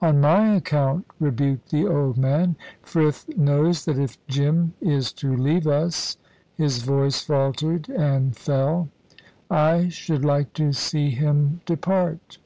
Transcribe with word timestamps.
"On 0.00 0.20
my 0.20 0.56
account," 0.56 1.06
rebuked 1.20 1.70
the 1.70 1.86
old 1.86 2.18
man. 2.18 2.56
"Frith 2.82 3.28
knows 3.38 3.84
that 3.84 4.00
if 4.00 4.18
Jim 4.26 4.74
is 4.80 5.12
to 5.12 5.36
leave 5.36 5.68
us" 5.68 6.16
his 6.56 6.82
voice 6.82 7.22
faltered 7.22 7.88
and 7.88 8.36
fell 8.36 8.88
"I 9.48 9.86
should 9.88 10.24
like 10.24 10.54
to 10.54 10.72
see 10.72 11.10
him 11.10 11.60
depart." 11.66 12.38